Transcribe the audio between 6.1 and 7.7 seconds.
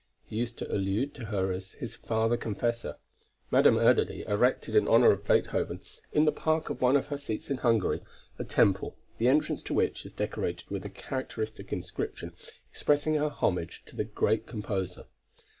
in the park of one of her seats in